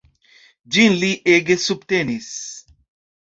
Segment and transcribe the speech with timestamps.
[0.77, 2.31] Ĝin li ege subtenis.